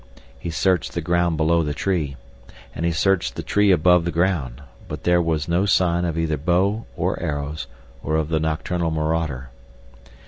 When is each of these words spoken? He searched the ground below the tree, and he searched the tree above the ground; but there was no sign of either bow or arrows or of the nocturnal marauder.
He 0.39 0.49
searched 0.49 0.93
the 0.93 1.01
ground 1.01 1.37
below 1.37 1.61
the 1.61 1.75
tree, 1.75 2.15
and 2.73 2.87
he 2.87 2.91
searched 2.91 3.35
the 3.35 3.43
tree 3.43 3.69
above 3.69 4.03
the 4.03 4.11
ground; 4.11 4.63
but 4.87 5.03
there 5.03 5.21
was 5.21 5.47
no 5.47 5.67
sign 5.67 6.05
of 6.05 6.17
either 6.17 6.37
bow 6.37 6.87
or 6.97 7.19
arrows 7.21 7.67
or 8.01 8.15
of 8.15 8.29
the 8.29 8.39
nocturnal 8.39 8.89
marauder. 8.89 9.51